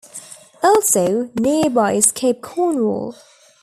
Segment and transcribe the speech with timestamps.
[0.63, 3.15] Also nearby is Cape Cornwall.